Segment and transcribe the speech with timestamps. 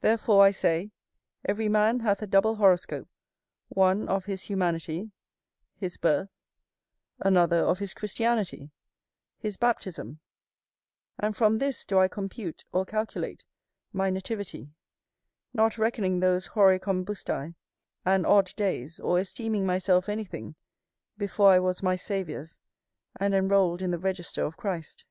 [0.00, 0.92] Therefore, I say,
[1.44, 3.08] every man hath a double horoscope;
[3.66, 5.10] one of his humanity,
[5.74, 6.40] his birth,
[7.18, 8.70] another of his Christianity,
[9.38, 10.20] his baptism:
[11.18, 13.44] and from this do I compute or calculate
[13.92, 14.70] my nativity;
[15.52, 17.56] not reckoning those horæ combustæ,
[18.04, 20.54] and odd days, or esteeming myself anything,
[21.18, 22.60] before I was my Saviour's
[23.18, 25.06] and enrolled in the register of Christ.